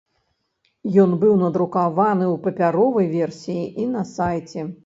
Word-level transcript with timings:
Ён 1.03 1.13
быў 1.25 1.33
надрукаваны 1.41 2.25
ў 2.33 2.41
папяровай 2.47 3.07
версіі 3.17 3.63
і 3.85 3.91
на 3.95 4.01
сайце. 4.17 4.61